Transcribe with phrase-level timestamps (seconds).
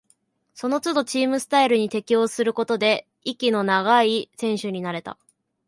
[0.55, 5.15] そのつどチームスタイルに適応することで、息の長い選手になれた